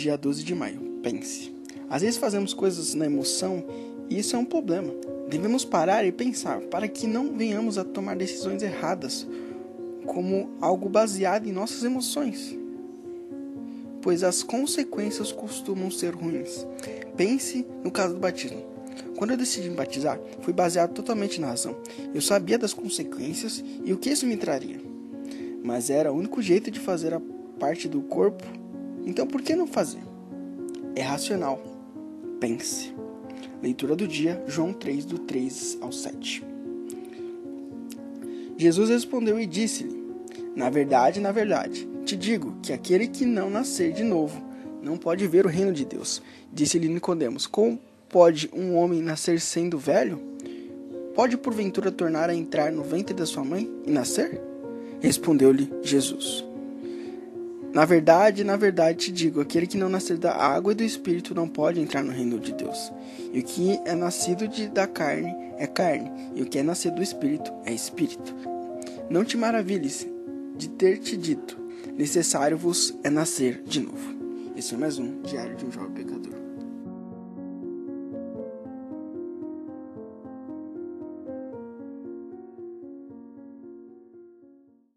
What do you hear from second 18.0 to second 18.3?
do